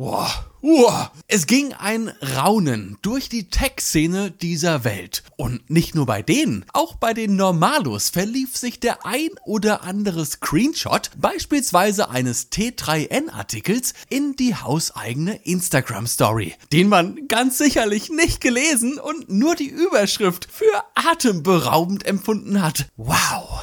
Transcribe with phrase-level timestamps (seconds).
[0.00, 0.30] Wow.
[0.62, 1.12] Uah.
[1.28, 5.22] Es ging ein Raunen durch die Tech-Szene dieser Welt.
[5.36, 10.24] Und nicht nur bei denen, auch bei den Normalos verlief sich der ein oder andere
[10.24, 19.28] Screenshot, beispielsweise eines T3N-Artikels, in die hauseigene Instagram-Story, den man ganz sicherlich nicht gelesen und
[19.28, 22.86] nur die Überschrift für atemberaubend empfunden hat.
[22.96, 23.62] Wow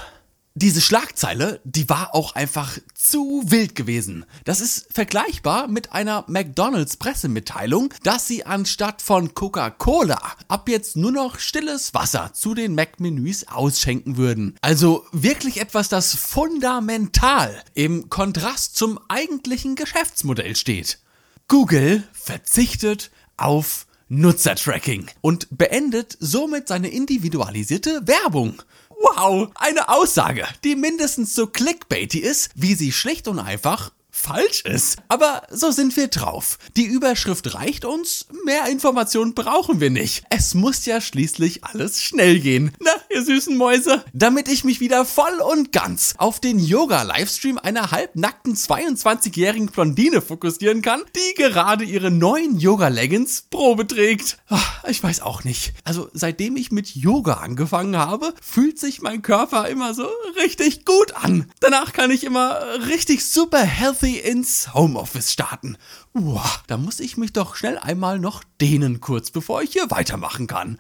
[0.58, 4.26] diese Schlagzeile, die war auch einfach zu wild gewesen.
[4.44, 11.12] Das ist vergleichbar mit einer McDonald's Pressemitteilung, dass sie anstatt von Coca-Cola ab jetzt nur
[11.12, 14.56] noch stilles Wasser zu den Mac-Menüs ausschenken würden.
[14.62, 21.00] Also wirklich etwas, das fundamental im Kontrast zum eigentlichen Geschäftsmodell steht.
[21.48, 28.62] Google verzichtet auf Nutzertracking und beendet somit seine individualisierte Werbung.
[29.00, 34.98] Wow, eine Aussage, die mindestens so clickbaity ist, wie sie schlicht und einfach falsch ist.
[35.08, 36.58] Aber so sind wir drauf.
[36.76, 40.24] Die Überschrift reicht uns, mehr Informationen brauchen wir nicht.
[40.30, 42.72] Es muss ja schließlich alles schnell gehen.
[42.80, 44.04] Na, ihr süßen Mäuse.
[44.14, 50.82] Damit ich mich wieder voll und ganz auf den Yoga-Livestream einer halbnackten 22-jährigen Blondine fokussieren
[50.82, 54.40] kann, die gerade ihre neuen Yoga-Leggings Probe trägt.
[54.88, 55.74] Ich weiß auch nicht.
[55.84, 60.08] Also seitdem ich mit Yoga angefangen habe, fühlt sich mein Körper immer so
[60.42, 61.52] richtig gut an.
[61.60, 65.78] Danach kann ich immer richtig super healthy Healthy ins Homeoffice starten.
[66.14, 70.48] Uah, da muss ich mich doch schnell einmal noch dehnen kurz, bevor ich hier weitermachen
[70.48, 70.80] kann.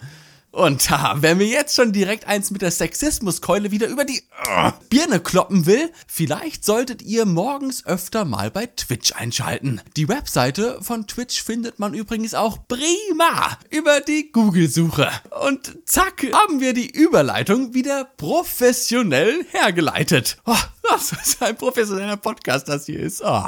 [0.58, 4.72] Und ha, wer mir jetzt schon direkt eins mit der Sexismuskeule wieder über die uh,
[4.90, 9.82] Birne kloppen will, vielleicht solltet ihr morgens öfter mal bei Twitch einschalten.
[9.98, 15.12] Die Webseite von Twitch findet man übrigens auch prima über die Google-Suche.
[15.44, 20.38] Und zack, haben wir die Überleitung wieder professionell hergeleitet.
[20.48, 20.56] Oh,
[20.90, 23.22] was für ein professioneller Podcast das hier ist.
[23.24, 23.46] Oh.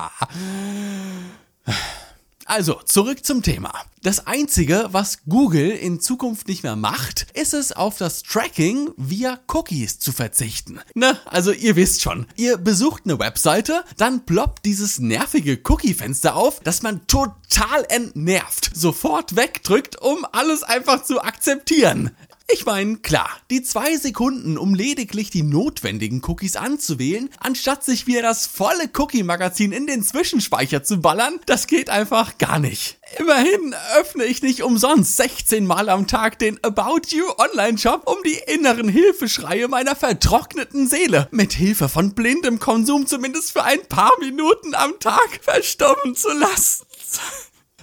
[2.49, 3.71] Also, zurück zum Thema.
[4.01, 9.39] Das einzige, was Google in Zukunft nicht mehr macht, ist es, auf das Tracking via
[9.53, 10.79] Cookies zu verzichten.
[10.95, 16.59] Na, also ihr wisst schon, ihr besucht eine Webseite, dann ploppt dieses nervige Cookie-Fenster auf,
[16.61, 22.09] das man total entnervt sofort wegdrückt, um alles einfach zu akzeptieren.
[22.51, 28.23] Ich meine, klar, die zwei Sekunden, um lediglich die notwendigen Cookies anzuwählen, anstatt sich wieder
[28.23, 32.97] das volle Cookie-Magazin in den Zwischenspeicher zu ballern, das geht einfach gar nicht.
[33.19, 38.39] Immerhin öffne ich nicht umsonst 16 Mal am Tag den About You Online-Shop, um die
[38.51, 44.73] inneren Hilfeschreie meiner vertrockneten Seele mit Hilfe von blindem Konsum zumindest für ein paar Minuten
[44.73, 46.85] am Tag verstummen zu lassen.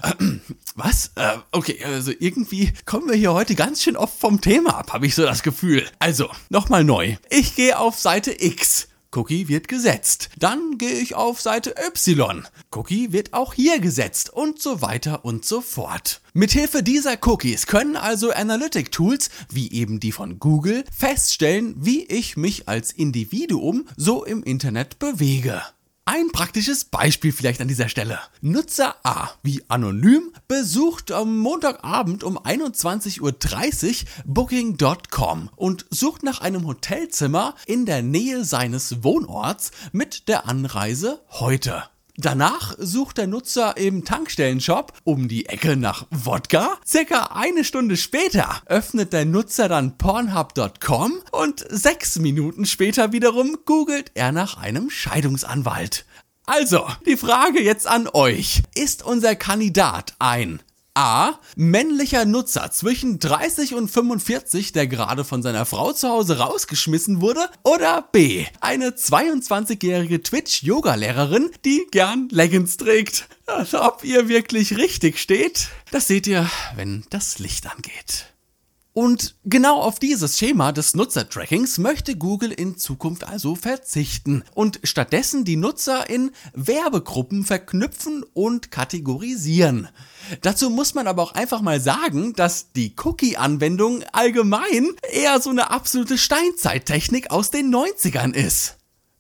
[0.75, 1.13] Was?
[1.15, 5.07] Äh, okay, also irgendwie kommen wir hier heute ganz schön oft vom Thema ab, habe
[5.07, 5.87] ich so das Gefühl.
[5.99, 7.17] Also, nochmal neu.
[7.31, 8.89] Ich gehe auf Seite X.
[9.17, 10.29] Cookie wird gesetzt.
[10.39, 12.47] Dann gehe ich auf Seite Y.
[12.71, 16.21] Cookie wird auch hier gesetzt und so weiter und so fort.
[16.35, 22.37] Mithilfe dieser Cookies können also Analytic Tools, wie eben die von Google, feststellen, wie ich
[22.37, 25.63] mich als Individuum so im Internet bewege.
[26.09, 28.21] Ein praktisches Beispiel vielleicht an dieser Stelle.
[28.41, 36.65] Nutzer A, wie anonym, besucht am Montagabend um 21.30 Uhr booking.com und sucht nach einem
[36.65, 41.83] Hotelzimmer in der Nähe seines Wohnorts mit der Anreise heute.
[42.19, 46.79] Danach sucht der Nutzer im Tankstellenshop um die Ecke nach Wodka.
[46.87, 54.13] Circa eine Stunde später öffnet der Nutzer dann Pornhub.com und sechs Minuten später wiederum googelt
[54.15, 56.07] er nach einem Scheidungsanwalt.
[56.47, 58.63] Also, die Frage jetzt an euch.
[58.75, 60.63] Ist unser Kandidat ein
[60.97, 61.39] A.
[61.57, 67.49] Männlicher Nutzer zwischen 30 und 45, der gerade von seiner Frau zu Hause rausgeschmissen wurde.
[67.65, 68.47] Oder B.
[68.61, 73.29] Eine 22-jährige Twitch-Yoga-Lehrerin, die gern Leggings trägt.
[73.45, 78.36] Also, ob ihr wirklich richtig steht, das seht ihr, wenn das Licht angeht.
[78.97, 85.45] Und genau auf dieses Schema des Nutzertrackings möchte Google in Zukunft also verzichten und stattdessen
[85.45, 89.89] die Nutzer in Werbegruppen verknüpfen und kategorisieren.
[90.41, 95.71] Dazu muss man aber auch einfach mal sagen, dass die Cookie-Anwendung allgemein eher so eine
[95.71, 98.79] absolute Steinzeittechnik aus den 90ern ist.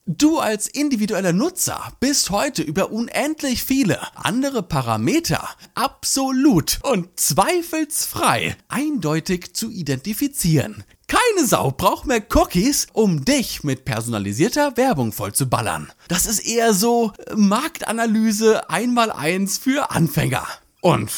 [0.08, 9.54] Du als individueller Nutzer bist heute über unendlich viele andere Parameter absolut und zweifelsfrei eindeutig
[9.54, 10.84] zu identifizieren.
[11.08, 15.92] Keine Sau braucht mehr Cookies, um dich mit personalisierter Werbung vollzuballern.
[16.06, 20.46] Das ist eher so Marktanalyse einmal eins für Anfänger.
[20.82, 21.10] Und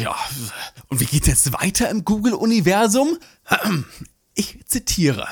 [0.00, 0.16] ja,
[0.88, 3.18] und wie geht's jetzt weiter im Google-Universum?
[4.34, 5.28] Ich zitiere.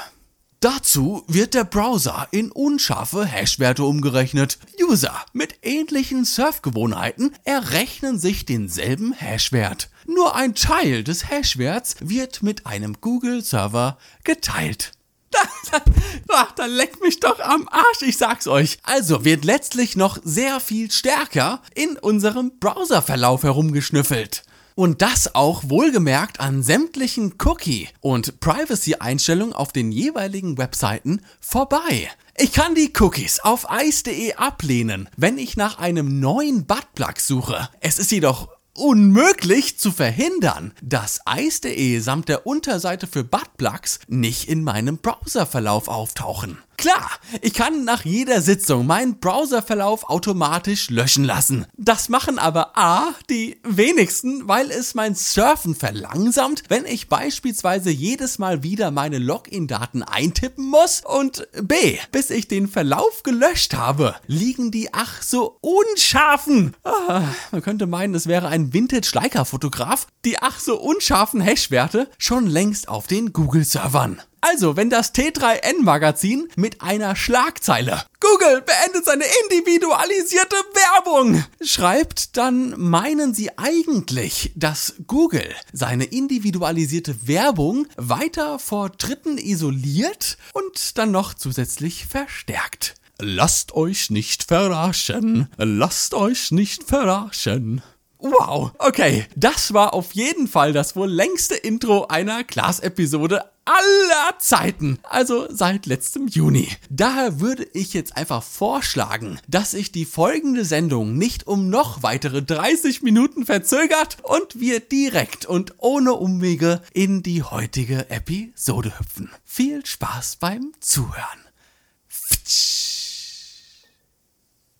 [0.63, 4.59] Dazu wird der Browser in unscharfe Hashwerte umgerechnet.
[4.79, 9.89] User mit ähnlichen Surfgewohnheiten errechnen sich denselben Hashwert.
[10.07, 14.93] Nur ein Teil des Hashwerts wird mit einem Google-Server geteilt.
[15.71, 15.79] Da,
[16.27, 18.79] da, da leckt mich doch am Arsch, ich sag's euch.
[18.83, 24.43] Also wird letztlich noch sehr viel stärker in unserem Browserverlauf herumgeschnüffelt.
[24.81, 32.09] Und das auch wohlgemerkt an sämtlichen Cookie- und Privacy-Einstellungen auf den jeweiligen Webseiten vorbei.
[32.39, 37.69] Ich kann die Cookies auf ice.de ablehnen, wenn ich nach einem neuen Buttplug suche.
[37.81, 44.65] Es ist jedoch unmöglich zu verhindern, dass ice.de samt der Unterseite für Buttplugs nicht in
[44.65, 46.57] meinem Browserverlauf auftauchen.
[46.81, 47.11] Klar,
[47.43, 51.67] ich kann nach jeder Sitzung meinen Browserverlauf automatisch löschen lassen.
[51.77, 58.39] Das machen aber A, die wenigsten, weil es mein Surfen verlangsamt, wenn ich beispielsweise jedes
[58.39, 64.71] Mal wieder meine Login-Daten eintippen muss und B, bis ich den Verlauf gelöscht habe, liegen
[64.71, 66.75] die ach so unscharfen.
[66.83, 72.89] Ah, man könnte meinen, es wäre ein Vintage-Leica-Fotograf, die ach so unscharfen Hashwerte schon längst
[72.89, 74.23] auf den Google-Servern.
[74.41, 83.35] Also, wenn das T3N-Magazin mit einer Schlagzeile Google beendet seine individualisierte Werbung schreibt, dann meinen
[83.35, 92.07] sie eigentlich, dass Google seine individualisierte Werbung weiter vor Dritten isoliert und dann noch zusätzlich
[92.07, 92.95] verstärkt.
[93.19, 97.83] Lasst euch nicht verarschen, lasst euch nicht verarschen.
[98.23, 104.99] Wow, okay, das war auf jeden Fall das wohl längste Intro einer Class-Episode aller Zeiten,
[105.05, 106.69] also seit letztem Juni.
[106.91, 112.43] Daher würde ich jetzt einfach vorschlagen, dass sich die folgende Sendung nicht um noch weitere
[112.43, 119.31] 30 Minuten verzögert und wir direkt und ohne Umwege in die heutige Episode hüpfen.
[119.45, 121.41] Viel Spaß beim Zuhören.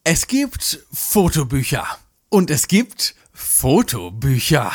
[0.05, 1.87] Es gibt Fotobücher
[2.29, 3.15] und es gibt
[3.61, 4.73] Fotobücher.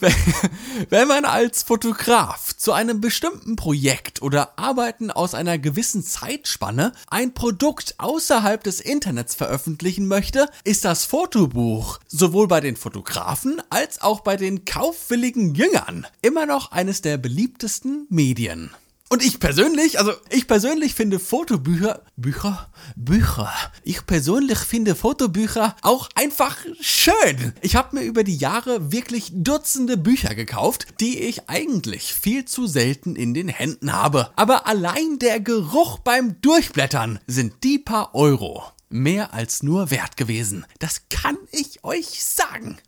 [0.90, 7.32] Wenn man als Fotograf zu einem bestimmten Projekt oder Arbeiten aus einer gewissen Zeitspanne ein
[7.32, 14.20] Produkt außerhalb des Internets veröffentlichen möchte, ist das Fotobuch sowohl bei den Fotografen als auch
[14.20, 18.72] bei den kaufwilligen Jüngern immer noch eines der beliebtesten Medien.
[19.12, 23.52] Und ich persönlich, also ich persönlich finde Fotobücher, Bücher, Bücher.
[23.82, 27.52] Ich persönlich finde Fotobücher auch einfach schön.
[27.60, 32.68] Ich habe mir über die Jahre wirklich Dutzende Bücher gekauft, die ich eigentlich viel zu
[32.68, 34.30] selten in den Händen habe.
[34.36, 40.66] Aber allein der Geruch beim Durchblättern sind die paar Euro mehr als nur wert gewesen.
[40.78, 42.78] Das kann ich euch sagen.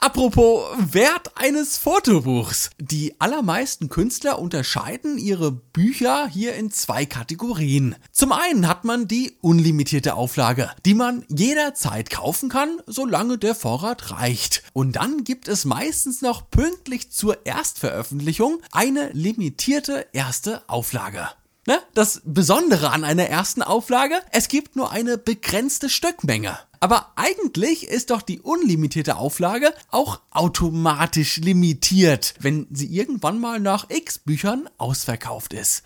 [0.00, 2.70] Apropos Wert eines Fotobuchs.
[2.78, 7.96] Die allermeisten Künstler unterscheiden ihre Bücher hier in zwei Kategorien.
[8.12, 14.12] Zum einen hat man die unlimitierte Auflage, die man jederzeit kaufen kann, solange der Vorrat
[14.12, 14.62] reicht.
[14.72, 21.28] Und dann gibt es meistens noch pünktlich zur Erstveröffentlichung eine limitierte erste Auflage.
[21.66, 21.80] Ne?
[21.92, 26.56] Das Besondere an einer ersten Auflage, es gibt nur eine begrenzte Stückmenge.
[26.80, 33.90] Aber eigentlich ist doch die unlimitierte Auflage auch automatisch limitiert, wenn sie irgendwann mal nach
[33.90, 35.82] x Büchern ausverkauft ist.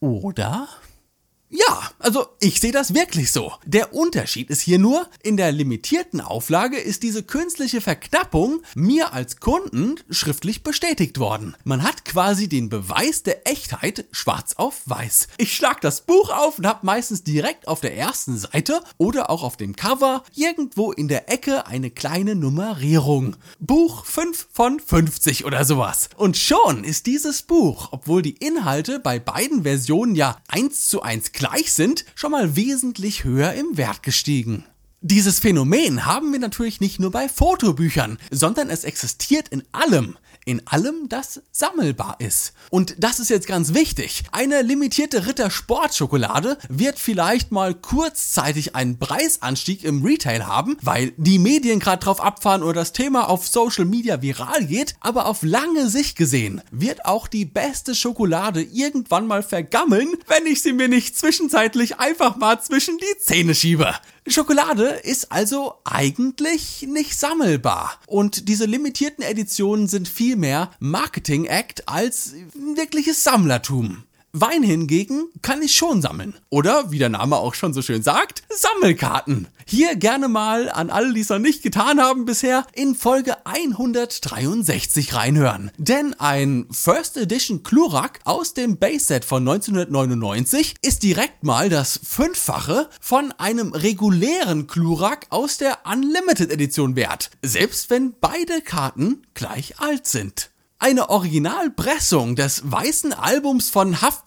[0.00, 0.68] Oder?
[1.54, 3.52] Ja, also ich sehe das wirklich so.
[3.66, 9.38] Der Unterschied ist hier nur, in der limitierten Auflage ist diese künstliche Verknappung mir als
[9.38, 11.54] Kunden schriftlich bestätigt worden.
[11.62, 15.28] Man hat quasi den Beweis der Echtheit schwarz auf weiß.
[15.36, 19.42] Ich schlag das Buch auf und habe meistens direkt auf der ersten Seite oder auch
[19.42, 23.36] auf dem Cover irgendwo in der Ecke eine kleine Nummerierung.
[23.60, 26.08] Buch 5 von 50 oder sowas.
[26.16, 31.30] Und schon ist dieses Buch, obwohl die Inhalte bei beiden Versionen ja eins zu eins
[31.42, 34.64] gleich sind, schon mal wesentlich höher im Wert gestiegen.
[35.00, 40.66] Dieses Phänomen haben wir natürlich nicht nur bei Fotobüchern, sondern es existiert in allem in
[40.66, 42.52] allem, das sammelbar ist.
[42.70, 44.24] Und das ist jetzt ganz wichtig.
[44.32, 51.38] Eine limitierte Ritter Sportschokolade wird vielleicht mal kurzzeitig einen Preisanstieg im Retail haben, weil die
[51.38, 55.88] Medien gerade drauf abfahren oder das Thema auf Social Media viral geht, aber auf lange
[55.88, 61.16] Sicht gesehen wird auch die beste Schokolade irgendwann mal vergammeln, wenn ich sie mir nicht
[61.16, 63.94] zwischenzeitlich einfach mal zwischen die Zähne schiebe.
[64.26, 67.98] Schokolade ist also eigentlich nicht sammelbar.
[68.06, 74.04] Und diese limitierten Editionen sind vielmehr Marketing-Act als wirkliches Sammlertum.
[74.34, 76.34] Wein hingegen kann ich schon sammeln.
[76.48, 79.46] Oder, wie der Name auch schon so schön sagt, Sammelkarten.
[79.66, 85.12] Hier gerne mal an alle, die es noch nicht getan haben bisher, in Folge 163
[85.14, 85.70] reinhören.
[85.76, 92.88] Denn ein First Edition Klurak aus dem Base-Set von 1999 ist direkt mal das Fünffache
[93.02, 97.30] von einem regulären Klurak aus der Unlimited Edition wert.
[97.42, 100.51] Selbst wenn beide Karten gleich alt sind.
[100.82, 104.24] Eine Originalpressung des weißen Albums von Huff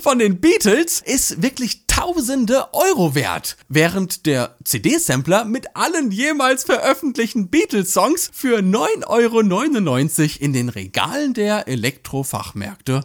[0.00, 7.50] von den Beatles ist wirklich tausende Euro wert, während der CD-Sampler mit allen jemals veröffentlichten
[7.50, 13.04] Beatles-Songs für 9,99 Euro in den Regalen der Elektrofachmärkte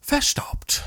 [0.00, 0.82] verstaubt.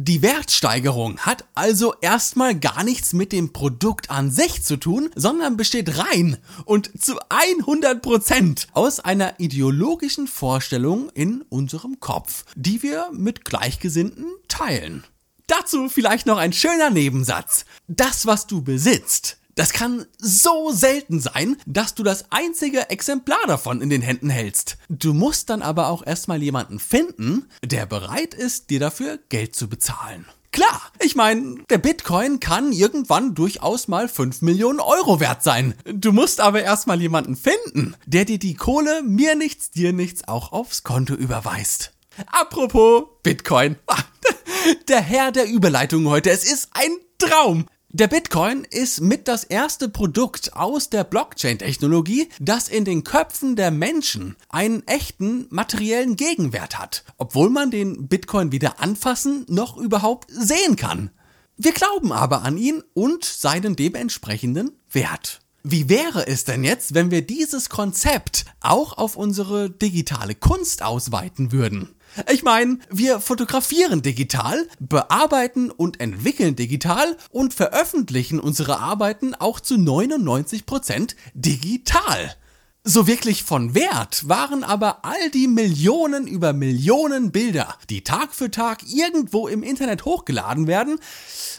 [0.00, 5.56] Die Wertsteigerung hat also erstmal gar nichts mit dem Produkt an sich zu tun, sondern
[5.56, 6.36] besteht rein
[6.66, 15.02] und zu 100% aus einer ideologischen Vorstellung in unserem Kopf, die wir mit Gleichgesinnten teilen.
[15.48, 17.64] Dazu vielleicht noch ein schöner Nebensatz.
[17.88, 23.82] Das, was du besitzt, das kann so selten sein, dass du das einzige Exemplar davon
[23.82, 24.78] in den Händen hältst.
[24.88, 29.68] Du musst dann aber auch erstmal jemanden finden, der bereit ist, dir dafür Geld zu
[29.68, 30.26] bezahlen.
[30.52, 35.74] Klar, ich meine, der Bitcoin kann irgendwann durchaus mal 5 Millionen Euro wert sein.
[35.84, 40.52] Du musst aber erstmal jemanden finden, der dir die Kohle mir nichts, dir nichts auch
[40.52, 41.92] aufs Konto überweist.
[42.28, 43.76] Apropos Bitcoin.
[44.88, 47.66] Der Herr der Überleitung heute, es ist ein Traum.
[47.90, 53.70] Der Bitcoin ist mit das erste Produkt aus der Blockchain-Technologie, das in den Köpfen der
[53.70, 60.76] Menschen einen echten materiellen Gegenwert hat, obwohl man den Bitcoin weder anfassen noch überhaupt sehen
[60.76, 61.10] kann.
[61.56, 65.40] Wir glauben aber an ihn und seinen dementsprechenden Wert.
[65.62, 71.52] Wie wäre es denn jetzt, wenn wir dieses Konzept auch auf unsere digitale Kunst ausweiten
[71.52, 71.94] würden?
[72.32, 79.74] Ich meine, wir fotografieren digital, bearbeiten und entwickeln digital und veröffentlichen unsere Arbeiten auch zu
[79.74, 82.36] 99% digital.
[82.84, 88.50] So wirklich von Wert waren aber all die Millionen über Millionen Bilder, die Tag für
[88.50, 90.98] Tag irgendwo im Internet hochgeladen werden,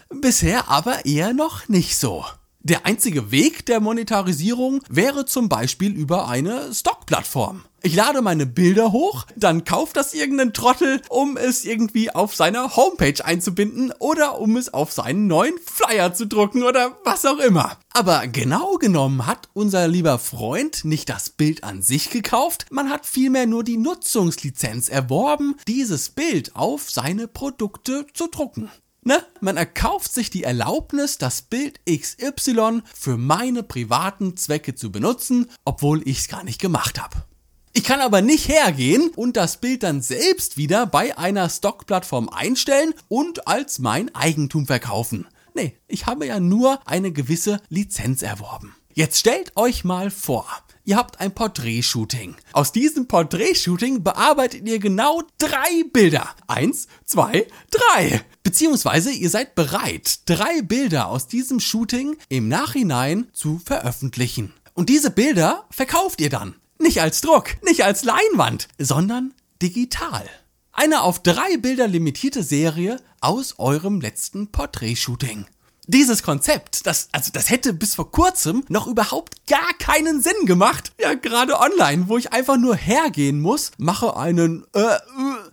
[0.10, 2.26] bisher aber eher noch nicht so.
[2.62, 7.64] Der einzige Weg der Monetarisierung wäre zum Beispiel über eine Stockplattform.
[7.82, 12.76] Ich lade meine Bilder hoch, dann kauft das irgendein Trottel, um es irgendwie auf seiner
[12.76, 17.78] Homepage einzubinden oder um es auf seinen neuen Flyer zu drucken oder was auch immer.
[17.94, 23.06] Aber genau genommen hat unser lieber Freund nicht das Bild an sich gekauft, man hat
[23.06, 28.70] vielmehr nur die Nutzungslizenz erworben, dieses Bild auf seine Produkte zu drucken.
[29.04, 29.26] Ne?
[29.40, 36.08] Man erkauft sich die Erlaubnis, das Bild XY für meine privaten Zwecke zu benutzen, obwohl
[36.08, 37.24] ich es gar nicht gemacht habe.
[37.72, 42.94] Ich kann aber nicht hergehen und das Bild dann selbst wieder bei einer Stockplattform einstellen
[43.08, 45.28] und als mein Eigentum verkaufen.
[45.54, 48.76] Nee, ich habe ja nur eine gewisse Lizenz erworben.
[48.94, 50.48] Jetzt stellt euch mal vor,
[50.90, 52.36] ihr habt ein Porträtshooting.
[52.52, 56.28] Aus diesem Porträtshooting bearbeitet ihr genau drei Bilder.
[56.48, 58.22] Eins, zwei, drei.
[58.42, 64.52] Beziehungsweise ihr seid bereit, drei Bilder aus diesem Shooting im Nachhinein zu veröffentlichen.
[64.74, 66.56] Und diese Bilder verkauft ihr dann.
[66.80, 70.28] Nicht als Druck, nicht als Leinwand, sondern digital.
[70.72, 75.46] Eine auf drei Bilder limitierte Serie aus eurem letzten Porträtshooting.
[75.92, 80.92] Dieses Konzept, das, also das hätte bis vor kurzem noch überhaupt gar keinen Sinn gemacht.
[81.02, 85.00] Ja, gerade online, wo ich einfach nur hergehen muss, mache einen äh, äh,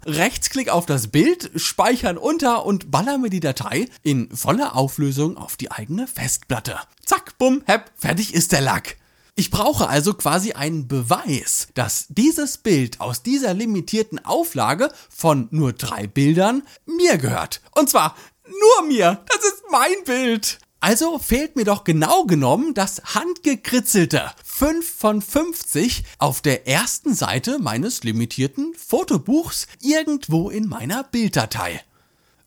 [0.05, 5.57] Rechtsklick auf das Bild, speichern unter und baller mir die Datei in voller Auflösung auf
[5.57, 6.81] die eigene Festplatte.
[7.03, 8.99] Zack, bumm, hepp, fertig ist der Lack.
[9.39, 15.75] Ich brauche also quasi einen Beweis, dass dieses Bild aus dieser limitierten Auflage von nur
[15.75, 17.61] drei Bildern mir gehört.
[17.73, 18.17] Und zwar
[18.49, 19.25] nur mir.
[19.29, 20.59] Das ist mein Bild.
[20.81, 27.59] Also fehlt mir doch genau genommen das handgekritzelte 5 von 50 auf der ersten Seite
[27.59, 31.83] meines limitierten Fotobuchs irgendwo in meiner Bilddatei.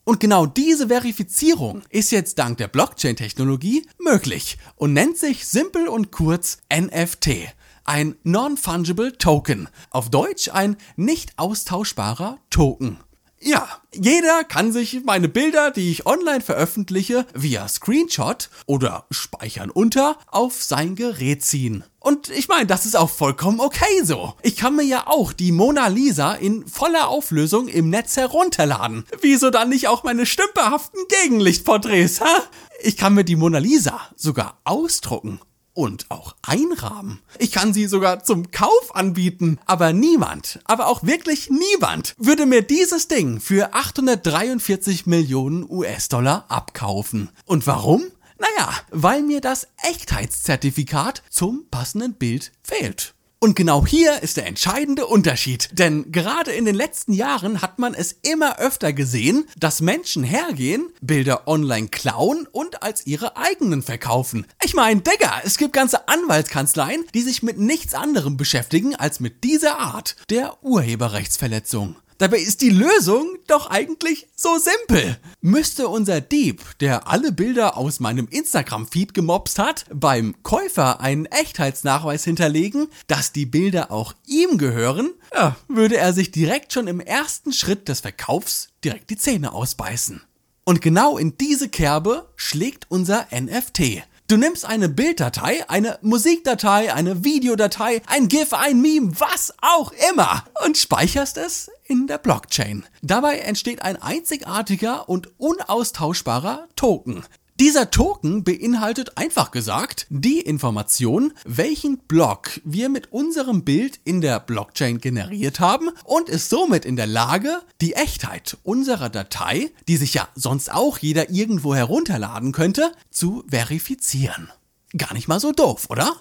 [0.04, 6.10] Und genau diese Verifizierung ist jetzt dank der Blockchain-Technologie möglich und nennt sich simpel und
[6.10, 7.52] kurz NFT.
[7.84, 9.68] Ein Non-Fungible Token.
[9.90, 12.98] Auf Deutsch ein nicht austauschbarer Token.
[13.42, 20.18] Ja, jeder kann sich meine Bilder, die ich online veröffentliche, via Screenshot oder Speichern unter
[20.26, 21.82] auf sein Gerät ziehen.
[22.00, 24.34] Und ich meine, das ist auch vollkommen okay so.
[24.42, 29.04] Ich kann mir ja auch die Mona Lisa in voller Auflösung im Netz herunterladen.
[29.22, 32.42] Wieso dann nicht auch meine stümperhaften Gegenlichtporträts, ha?
[32.82, 35.40] Ich kann mir die Mona Lisa sogar ausdrucken
[35.74, 37.20] und auch einrahmen.
[37.38, 39.58] Ich kann sie sogar zum Kauf anbieten.
[39.66, 47.30] Aber niemand, aber auch wirklich niemand, würde mir dieses Ding für 843 Millionen US-Dollar abkaufen.
[47.44, 48.04] Und warum?
[48.38, 53.14] Naja, weil mir das Echtheitszertifikat zum passenden Bild fehlt.
[53.42, 55.70] Und genau hier ist der entscheidende Unterschied.
[55.72, 60.90] Denn gerade in den letzten Jahren hat man es immer öfter gesehen, dass Menschen hergehen,
[61.00, 64.46] Bilder online klauen und als ihre eigenen verkaufen.
[64.62, 69.42] Ich meine, Digga, es gibt ganze Anwaltskanzleien, die sich mit nichts anderem beschäftigen als mit
[69.42, 71.96] dieser Art der Urheberrechtsverletzung.
[72.20, 75.18] Dabei ist die Lösung doch eigentlich so simpel.
[75.40, 82.22] Müsste unser Dieb, der alle Bilder aus meinem Instagram-Feed gemobst hat, beim Käufer einen Echtheitsnachweis
[82.24, 87.54] hinterlegen, dass die Bilder auch ihm gehören, ja, würde er sich direkt schon im ersten
[87.54, 90.20] Schritt des Verkaufs direkt die Zähne ausbeißen.
[90.64, 94.02] Und genau in diese Kerbe schlägt unser NFT.
[94.30, 100.44] Du nimmst eine Bilddatei, eine Musikdatei, eine Videodatei, ein GIF, ein Meme, was auch immer
[100.64, 102.86] und speicherst es in der Blockchain.
[103.02, 107.24] Dabei entsteht ein einzigartiger und unaustauschbarer Token.
[107.60, 114.40] Dieser Token beinhaltet einfach gesagt die Information, welchen Block wir mit unserem Bild in der
[114.40, 120.14] Blockchain generiert haben und ist somit in der Lage, die Echtheit unserer Datei, die sich
[120.14, 124.50] ja sonst auch jeder irgendwo herunterladen könnte, zu verifizieren.
[124.96, 126.16] Gar nicht mal so doof, oder?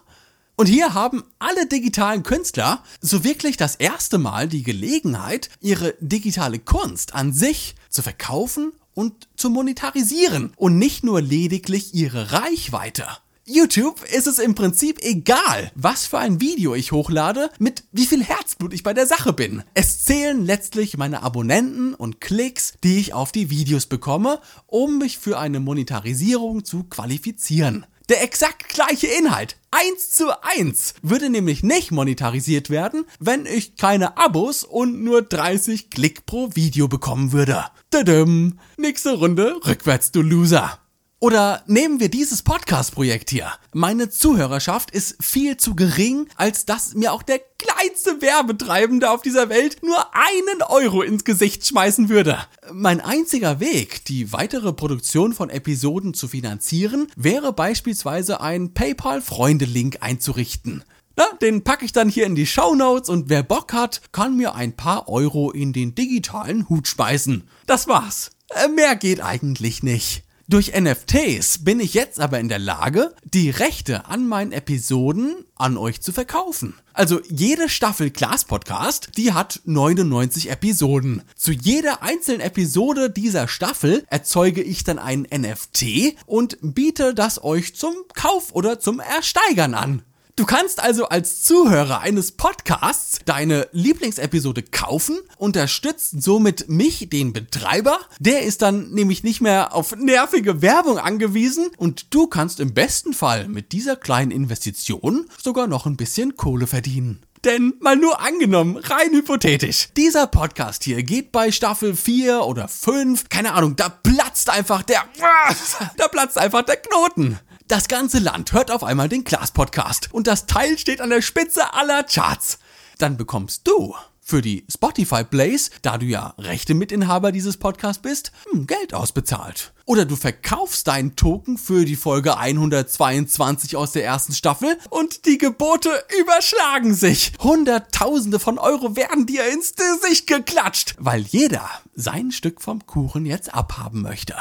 [0.58, 6.60] Und hier haben alle digitalen Künstler so wirklich das erste Mal die Gelegenheit, ihre digitale
[6.60, 13.06] Kunst an sich zu verkaufen und zu monetarisieren und nicht nur lediglich ihre Reichweite.
[13.46, 18.22] YouTube ist es im Prinzip egal, was für ein Video ich hochlade, mit wie viel
[18.22, 19.63] Herzblut ich bei der Sache bin.
[19.74, 25.18] Es zählen letztlich meine Abonnenten und Klicks, die ich auf die Videos bekomme, um mich
[25.18, 27.86] für eine Monetarisierung zu qualifizieren.
[28.10, 34.18] Der exakt gleiche Inhalt, eins zu eins, würde nämlich nicht monetarisiert werden, wenn ich keine
[34.18, 37.66] Abos und nur 30 Klick pro Video bekommen würde.
[37.92, 38.60] Tadam.
[38.78, 40.80] Nächste Runde rückwärts, du Loser.
[41.21, 43.51] Oder nehmen wir dieses Podcast-Projekt hier.
[43.73, 49.49] Meine Zuhörerschaft ist viel zu gering, als dass mir auch der kleinste Werbetreibende auf dieser
[49.49, 52.38] Welt nur einen Euro ins Gesicht schmeißen würde.
[52.71, 60.85] Mein einziger Weg, die weitere Produktion von Episoden zu finanzieren, wäre beispielsweise ein PayPal-Freunde-Link einzurichten.
[61.17, 64.38] Na, den packe ich dann hier in die Show Notes und wer Bock hat, kann
[64.38, 67.49] mir ein paar Euro in den digitalen Hut speisen.
[67.65, 68.32] Das war's.
[68.51, 70.23] Äh, mehr geht eigentlich nicht.
[70.49, 75.77] Durch NFTs bin ich jetzt aber in der Lage, die Rechte an meinen Episoden an
[75.77, 76.73] euch zu verkaufen.
[76.91, 81.21] Also jede Staffel Class Podcast, die hat 99 Episoden.
[81.35, 87.75] Zu jeder einzelnen Episode dieser Staffel erzeuge ich dann einen NFT und biete das euch
[87.75, 90.01] zum Kauf oder zum Ersteigern an.
[90.39, 97.99] Du kannst also als Zuhörer eines Podcasts deine Lieblingsepisode kaufen, unterstützt somit mich, den Betreiber.
[98.19, 103.12] Der ist dann nämlich nicht mehr auf nervige Werbung angewiesen und du kannst im besten
[103.12, 107.19] Fall mit dieser kleinen Investition sogar noch ein bisschen Kohle verdienen.
[107.43, 113.28] Denn mal nur angenommen, rein hypothetisch, dieser Podcast hier geht bei Staffel 4 oder 5,
[113.28, 115.04] keine Ahnung, da platzt einfach der,
[115.97, 117.38] da platzt einfach der Knoten.
[117.69, 121.71] Das ganze Land hört auf einmal den Glas-Podcast und das Teil steht an der Spitze
[121.75, 122.58] aller Charts.
[122.97, 128.32] Dann bekommst du für die Spotify Plays, da du ja rechte Mitinhaber dieses Podcasts bist,
[128.51, 129.71] hm, Geld ausbezahlt.
[129.86, 135.38] Oder du verkaufst deinen Token für die Folge 122 aus der ersten Staffel und die
[135.38, 137.34] Gebote überschlagen sich.
[137.39, 143.53] Hunderttausende von Euro werden dir ins Gesicht geklatscht, weil jeder sein Stück vom Kuchen jetzt
[143.53, 144.34] abhaben möchte.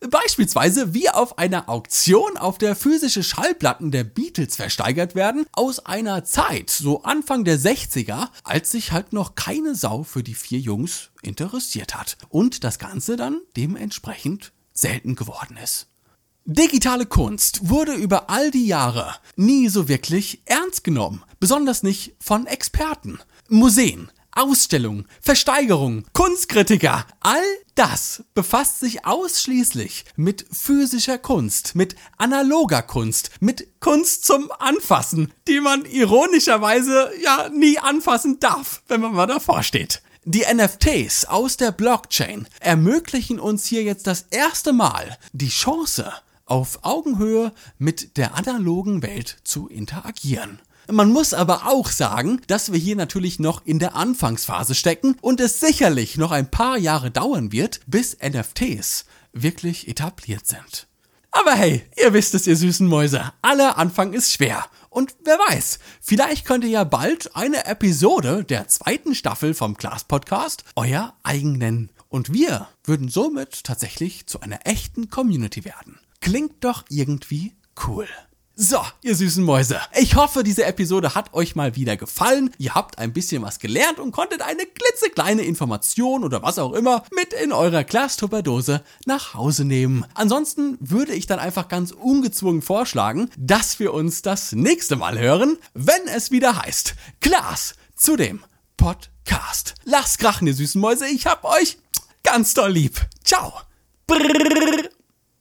[0.00, 6.24] Beispielsweise wie auf einer Auktion, auf der physische Schallplatten der Beatles versteigert werden, aus einer
[6.24, 11.10] Zeit, so Anfang der 60er, als sich halt noch keine Sau für die vier Jungs
[11.22, 12.16] interessiert hat.
[12.28, 15.88] Und das Ganze dann dementsprechend selten geworden ist.
[16.44, 22.46] Digitale Kunst wurde über all die Jahre nie so wirklich ernst genommen, besonders nicht von
[22.46, 23.18] Experten.
[23.48, 27.42] Museen, Ausstellungen, Versteigerungen, Kunstkritiker, all
[27.74, 35.60] das befasst sich ausschließlich mit physischer Kunst, mit analoger Kunst, mit Kunst zum Anfassen, die
[35.60, 40.02] man ironischerweise ja nie anfassen darf, wenn man mal davor steht.
[40.24, 46.12] Die NFTs aus der Blockchain ermöglichen uns hier jetzt das erste Mal die Chance,
[46.44, 50.60] auf Augenhöhe mit der analogen Welt zu interagieren.
[50.90, 55.38] Man muss aber auch sagen, dass wir hier natürlich noch in der Anfangsphase stecken und
[55.38, 60.86] es sicherlich noch ein paar Jahre dauern wird, bis NFTs wirklich etabliert sind.
[61.30, 63.32] Aber hey, ihr wisst es, ihr süßen Mäuse.
[63.42, 64.64] Aller Anfang ist schwer.
[64.88, 70.04] Und wer weiß, vielleicht könnt ihr ja bald eine Episode der zweiten Staffel vom Class
[70.04, 71.90] Podcast euer eigen nennen.
[72.08, 76.00] Und wir würden somit tatsächlich zu einer echten Community werden.
[76.20, 77.54] Klingt doch irgendwie
[77.86, 78.08] cool.
[78.60, 79.80] So, ihr süßen Mäuse.
[80.00, 82.50] Ich hoffe, diese Episode hat euch mal wieder gefallen.
[82.58, 87.04] Ihr habt ein bisschen was gelernt und konntet eine klitzekleine Information oder was auch immer
[87.14, 90.04] mit in eurer Glastupperdose nach Hause nehmen.
[90.14, 95.56] Ansonsten würde ich dann einfach ganz ungezwungen vorschlagen, dass wir uns das nächste Mal hören,
[95.74, 98.42] wenn es wieder heißt Glas zu dem
[98.76, 99.76] Podcast.
[99.84, 101.06] Lasst krachen, ihr süßen Mäuse.
[101.06, 101.78] Ich hab euch
[102.24, 103.06] ganz doll lieb.
[103.22, 103.52] Ciao.
[104.08, 104.88] Brrr.